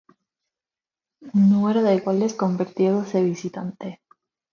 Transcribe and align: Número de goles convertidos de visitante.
Número 1.33 1.83
de 1.83 1.95
goles 2.05 2.33
convertidos 2.41 3.13
de 3.13 3.21
visitante. 3.31 3.87